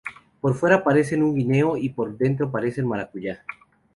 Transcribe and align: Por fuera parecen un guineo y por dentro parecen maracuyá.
Por 0.39 0.55
fuera 0.55 0.83
parecen 0.83 1.21
un 1.21 1.35
guineo 1.35 1.77
y 1.77 1.89
por 1.89 2.17
dentro 2.17 2.49
parecen 2.51 2.87
maracuyá. 2.87 3.45